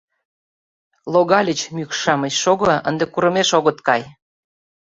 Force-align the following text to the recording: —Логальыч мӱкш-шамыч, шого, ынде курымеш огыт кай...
—Логальыч 1.13 1.59
мӱкш-шамыч, 1.75 2.33
шого, 2.43 2.65
ынде 2.89 3.05
курымеш 3.13 3.49
огыт 3.59 3.77
кай... 3.87 4.01